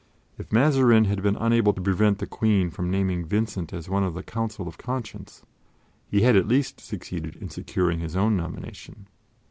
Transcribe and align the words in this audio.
If 0.39 0.51
Mazarin 0.51 1.05
had 1.05 1.21
been 1.21 1.35
unable 1.35 1.73
to 1.73 1.79
prevent 1.79 2.17
the 2.17 2.25
Queen 2.25 2.71
from 2.71 2.89
naming 2.89 3.23
Vincent 3.23 3.71
as 3.71 3.87
one 3.87 4.03
of 4.03 4.15
the 4.15 4.23
Council 4.23 4.67
of 4.67 4.79
Conscience, 4.79 5.43
he 6.07 6.21
had 6.21 6.35
at 6.35 6.47
least 6.47 6.79
succeeded 6.81 7.35
in 7.35 7.51
securing 7.51 7.99
his 7.99 8.15
own 8.15 8.35
nomination. 8.35 9.05